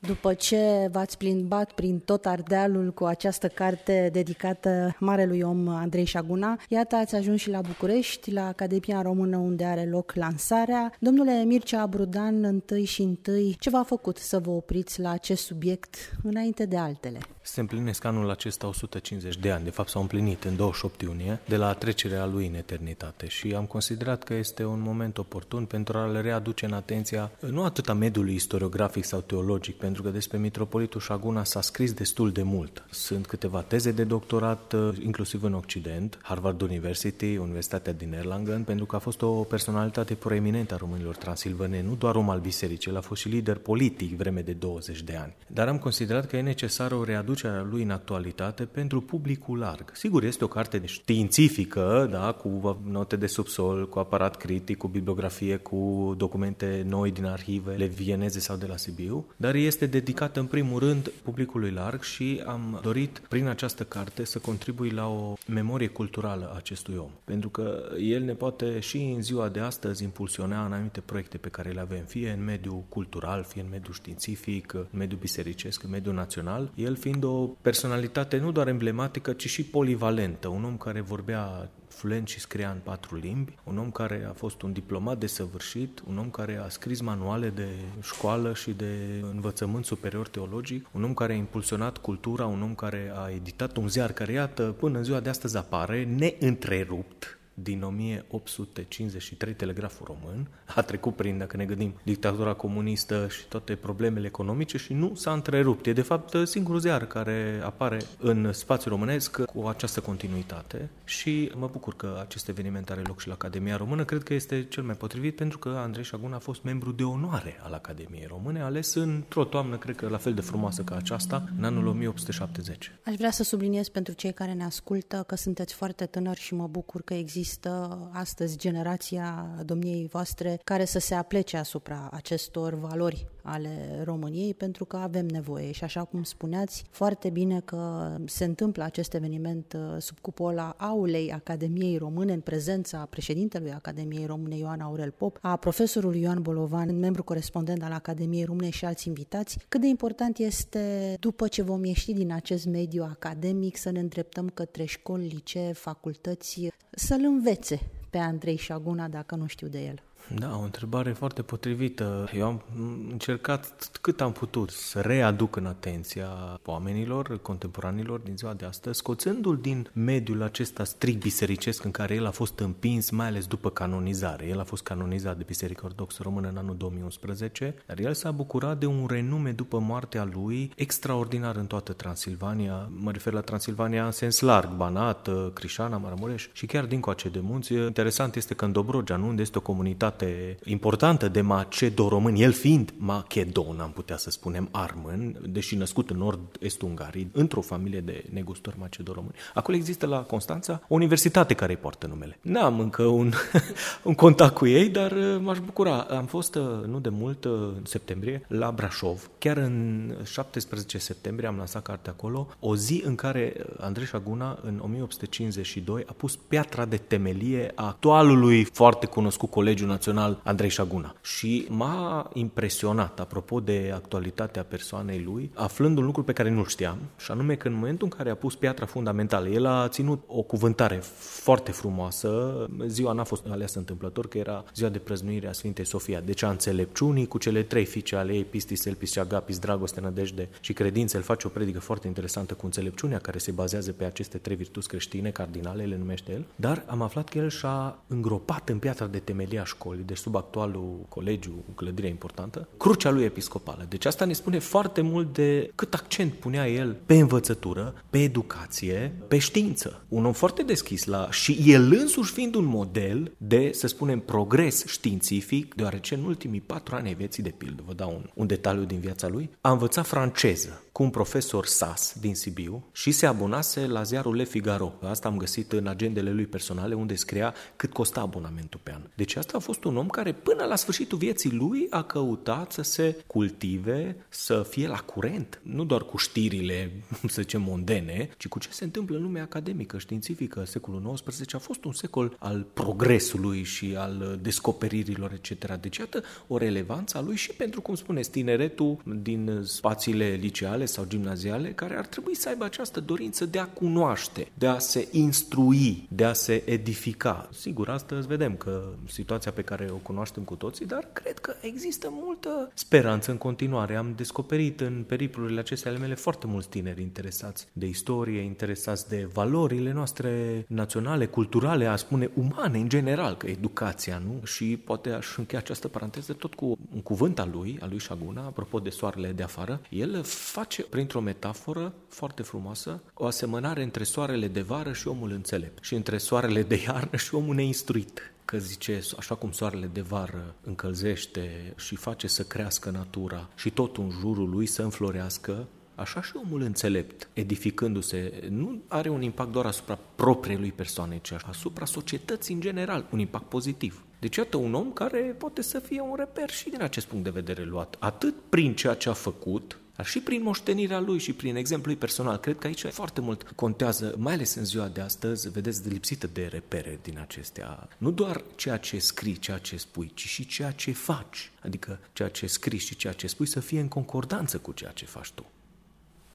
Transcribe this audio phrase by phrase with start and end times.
[0.00, 6.60] După ce v-ați plimbat prin tot Ardealul cu această carte dedicată marelui om Andrei Șaguna,
[6.68, 10.92] iată ați ajuns și la București, la Academia Română unde are loc lansarea.
[10.98, 15.96] Domnule Mircea Brudan, întâi și întâi, ce v-a făcut să vă opriți la acest subiect
[16.22, 17.18] înainte de altele?
[17.42, 21.56] Se împlinesc anul acesta 150 de ani, de fapt s-au împlinit în 28 iunie, de
[21.56, 26.06] la trecerea lui în eternitate și am considerat că este un moment oportun pentru a
[26.06, 31.00] le readuce în atenția nu atât a mediului istoriografic sau teologic, pentru că despre Mitropolitul
[31.00, 32.84] Șaguna s-a scris destul de mult.
[32.90, 38.84] Sunt câteva teze de doctorat, uh, inclusiv în Occident, Harvard University, Universitatea din Erlangen, pentru
[38.84, 42.96] că a fost o personalitate proeminentă a românilor transilvane, nu doar om al bisericii, el
[42.96, 45.34] a fost și lider politic vreme de 20 de ani.
[45.46, 49.90] Dar am considerat că e necesară o readucere a lui în actualitate pentru publicul larg.
[49.94, 55.56] Sigur, este o carte științifică, da, cu note de subsol, cu aparat critic, cu bibliografie,
[55.56, 60.78] cu documente noi din arhivele vieneze sau de la Sibiu, dar este dedicată în primul
[60.78, 66.50] rând publicului larg și am dorit prin această carte să contribui la o memorie culturală
[66.52, 67.10] a acestui om.
[67.24, 71.48] Pentru că el ne poate și în ziua de astăzi impulsiona în anumite proiecte pe
[71.48, 75.90] care le avem, fie în mediul cultural, fie în mediul științific, în mediul bisericesc, în
[75.90, 81.00] mediul național, el fiind o personalitate nu doar emblematică, ci și polivalentă, un om care
[81.00, 85.26] vorbea fluent și scria în patru limbi, un om care a fost un diplomat de
[85.26, 87.68] săvârșit, un om care a scris manuale de
[88.02, 93.12] școală și de învățământ superior teologic, un om care a impulsionat cultura, un om care
[93.14, 99.54] a editat un ziar care, iată, până în ziua de astăzi apare, neîntrerupt, din 1853,
[99.54, 104.92] Telegraful Român, a trecut prin, dacă ne gândim, dictatura comunistă și toate problemele economice și
[104.92, 105.86] nu s-a întrerupt.
[105.86, 111.68] E de fapt singurul ziar care apare în spațiul românesc cu această continuitate și mă
[111.72, 114.04] bucur că acest eveniment are loc și la Academia Română.
[114.04, 117.60] Cred că este cel mai potrivit pentru că Andrei Șagun a fost membru de onoare
[117.62, 121.64] al Academiei Române, ales într-o toamnă, cred că la fel de frumoasă ca aceasta, în
[121.64, 122.92] anul 1870.
[123.04, 126.66] Aș vrea să subliniez pentru cei care ne ascultă că sunteți foarte tânări și mă
[126.66, 133.26] bucur că există există astăzi generația domniei voastre care să se aplece asupra acestor valori
[133.52, 138.82] ale României pentru că avem nevoie și așa cum spuneați foarte bine că se întâmplă
[138.82, 145.10] acest eveniment uh, sub cupola aulei Academiei Române în prezența președintelui Academiei Române Ioan Aurel
[145.10, 149.86] Pop, a profesorului Ioan Bolovan, membru corespondent al Academiei Române și alți invitați, cât de
[149.86, 155.26] important este după ce vom ieși din acest mediu academic să ne îndreptăm către școli,
[155.26, 157.80] licee, facultăți, să-l învețe
[158.10, 160.02] pe Andrei Șaguna dacă nu știu de el.
[160.34, 162.28] Da, o întrebare foarte potrivită.
[162.34, 162.62] Eu am
[163.10, 166.28] încercat cât am putut să readuc în atenția
[166.64, 172.26] oamenilor, contemporanilor din ziua de astăzi, scoțându-l din mediul acesta strict bisericesc în care el
[172.26, 174.46] a fost împins, mai ales după canonizare.
[174.46, 178.78] El a fost canonizat de Biserica Ortodoxă Română în anul 2011, dar el s-a bucurat
[178.78, 182.90] de un renume după moartea lui extraordinar în toată Transilvania.
[183.00, 187.40] Mă refer la Transilvania în sens larg, Banat, Crișana, Maramureș și chiar din coace de
[187.40, 187.72] munți.
[187.72, 192.52] Interesant este că în Dobrogea, nu, unde este o comunitate comunitate importantă de macedo-români, el
[192.52, 198.24] fiind macedon, am putea să spunem, armân, deși născut în nord-est Ungarii, într-o familie de
[198.30, 199.34] negustori macedo-români.
[199.54, 202.38] Acolo există la Constanța o universitate care îi poartă numele.
[202.40, 203.32] N-am încă un,
[204.02, 205.98] un contact cu ei, dar uh, m-aș bucura.
[206.00, 209.30] Am fost uh, nu de mult, uh, în septembrie, la Brașov.
[209.38, 214.80] Chiar în 17 septembrie am lansat cartea acolo, o zi în care Andrei Șaguna, în
[214.84, 221.14] 1852, a pus piatra de temelie a actualului foarte cunoscut Colegiu Național Național Andrei Șaguna.
[221.22, 226.98] Și m-a impresionat, apropo de actualitatea persoanei lui, aflând un lucru pe care nu știam,
[227.18, 230.42] și anume că în momentul în care a pus piatra fundamentală, el a ținut o
[230.42, 232.54] cuvântare foarte frumoasă,
[232.86, 236.50] ziua n-a fost aleasă întâmplător, că era ziua de prăznuire a Sfintei Sofia, deci a
[236.50, 241.16] înțelepciunii cu cele trei fiice ale ei, Pistis, Elpis și Agapis, dragoste, nădejde și credință.
[241.16, 244.88] El face o predică foarte interesantă cu înțelepciunea, care se bazează pe aceste trei virtuți
[244.88, 249.18] creștine, cardinale, le numește el, dar am aflat că el și-a îngropat în piatra de
[249.18, 253.86] temelie a școlii școlii, deci sub actualul colegiu, clădirea importantă, crucea lui episcopală.
[253.88, 259.12] Deci asta ne spune foarte mult de cât accent punea el pe învățătură, pe educație,
[259.28, 260.04] pe știință.
[260.08, 264.86] Un om foarte deschis la și el însuși fiind un model de, să spunem, progres
[264.86, 268.84] științific, deoarece în ultimii patru ani ai vieții, de pildă, vă dau un, un detaliu
[268.84, 273.86] din viața lui, a învățat franceză cu un profesor SAS din Sibiu și se abonase
[273.86, 274.94] la ziarul Le Figaro.
[275.02, 279.00] Asta am găsit în agendele lui personale unde scria cât costa abonamentul pe an.
[279.14, 282.82] Deci asta a fost un om care până la sfârșitul vieții lui a căutat să
[282.82, 286.92] se cultive, să fie la curent, nu doar cu știrile,
[287.34, 290.64] să zicem, mondene, ci cu ce se întâmplă în lumea academică, științifică.
[290.64, 295.74] Secolul XIX a fost un secol al progresului și al descoperirilor, etc.
[295.74, 301.04] Deci, iată o relevanță a lui și pentru, cum spuneți, tineretul din spațiile liceale sau
[301.08, 306.06] gimnaziale, care ar trebui să aibă această dorință de a cunoaște, de a se instrui,
[306.08, 307.48] de a se edifica.
[307.52, 312.08] Sigur, astăzi vedem că situația pe care o cunoaștem cu toții, dar cred că există
[312.10, 313.96] multă speranță în continuare.
[313.96, 319.28] Am descoperit în periplurile acestea ale mele foarte mulți tineri interesați de istorie, interesați de
[319.32, 324.44] valorile noastre naționale, culturale, a spune umane în general, că educația, nu?
[324.44, 328.44] Și poate aș încheia această paranteză tot cu un cuvânt al lui, al lui Shaguna,
[328.44, 329.80] apropo de soarele de afară.
[329.90, 335.84] El face, printr-o metaforă foarte frumoasă, o asemănare între soarele de vară și omul înțelept.
[335.84, 338.32] Și între soarele de iarnă și omul neinstruit.
[338.44, 343.96] Că zice, așa cum soarele de vară încălzește și face să crească natura și tot
[343.96, 345.66] în jurul lui să înflorească,
[345.98, 351.32] Așa și omul înțelept, edificându-se, nu are un impact doar asupra propriei lui persoane, ci
[351.32, 354.04] asupra societății în general, un impact pozitiv.
[354.18, 357.30] Deci iată un om care poate să fie un reper și din acest punct de
[357.30, 361.56] vedere luat, atât prin ceea ce a făcut, dar și prin moștenirea lui și prin
[361.56, 362.36] exemplul lui personal.
[362.36, 366.26] Cred că aici foarte mult contează, mai ales în ziua de astăzi, vedeți, de lipsită
[366.26, 367.88] de repere din acestea.
[367.98, 371.50] Nu doar ceea ce scrii, ceea ce spui, ci și ceea ce faci.
[371.60, 375.04] Adică ceea ce scrii și ceea ce spui să fie în concordanță cu ceea ce
[375.04, 375.46] faci tu.